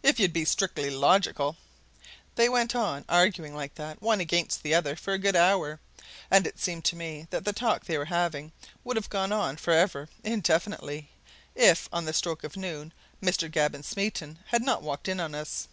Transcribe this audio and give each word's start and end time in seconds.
If 0.00 0.20
you'd 0.20 0.32
be 0.32 0.44
strictly 0.44 0.90
logical" 0.90 1.56
They 2.36 2.48
went 2.48 2.76
on 2.76 3.04
arguing 3.08 3.52
like 3.52 3.74
that, 3.74 4.00
one 4.00 4.20
against 4.20 4.62
the 4.62 4.76
other, 4.76 4.94
for 4.94 5.12
a 5.12 5.18
good 5.18 5.34
hour, 5.34 5.80
and 6.30 6.46
it 6.46 6.60
seemed 6.60 6.84
to 6.84 6.94
me 6.94 7.26
that 7.30 7.44
the 7.44 7.52
talk 7.52 7.84
they 7.86 7.98
were 7.98 8.04
having 8.04 8.52
would 8.84 8.94
have 8.94 9.10
gone 9.10 9.32
on 9.32 9.56
for 9.56 9.72
ever, 9.72 10.08
indefinitely, 10.22 11.10
if, 11.56 11.88
on 11.92 12.04
the 12.04 12.12
stroke 12.12 12.44
of 12.44 12.56
noon, 12.56 12.92
Mr. 13.20 13.50
Gavin 13.50 13.82
Smeaton 13.82 14.38
had 14.46 14.62
not 14.62 14.82
walked 14.82 15.08
in 15.08 15.18
on 15.18 15.34
us. 15.34 15.66